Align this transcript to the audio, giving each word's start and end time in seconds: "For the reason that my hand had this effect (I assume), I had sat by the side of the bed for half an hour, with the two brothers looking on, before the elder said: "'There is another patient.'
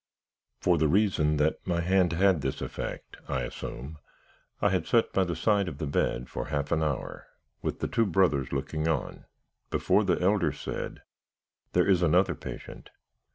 "For 0.59 0.79
the 0.79 0.87
reason 0.87 1.37
that 1.37 1.57
my 1.63 1.81
hand 1.81 2.13
had 2.13 2.41
this 2.41 2.59
effect 2.59 3.17
(I 3.27 3.41
assume), 3.43 3.99
I 4.59 4.69
had 4.69 4.87
sat 4.87 5.13
by 5.13 5.23
the 5.25 5.35
side 5.35 5.67
of 5.67 5.77
the 5.77 5.85
bed 5.85 6.27
for 6.27 6.45
half 6.45 6.71
an 6.71 6.81
hour, 6.81 7.27
with 7.61 7.81
the 7.81 7.87
two 7.87 8.07
brothers 8.07 8.51
looking 8.51 8.87
on, 8.87 9.25
before 9.69 10.03
the 10.03 10.19
elder 10.19 10.53
said: 10.53 11.03
"'There 11.73 11.87
is 11.87 12.01
another 12.01 12.33
patient.' 12.33 12.89